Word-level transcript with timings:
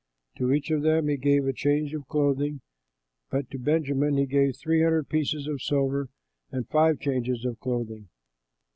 To 0.37 0.51
each 0.51 0.71
of 0.71 0.81
them 0.81 1.09
he 1.09 1.15
gave 1.17 1.45
a 1.45 1.53
change 1.53 1.93
of 1.93 2.07
clothing, 2.07 2.61
but 3.29 3.51
to 3.51 3.59
Benjamin 3.59 4.17
he 4.17 4.25
gave 4.25 4.55
three 4.57 4.81
hundred 4.81 5.09
pieces 5.09 5.45
of 5.47 5.61
silver 5.61 6.09
and 6.49 6.67
five 6.67 6.99
changes 6.99 7.45
of 7.45 7.59
clothing. 7.59 8.09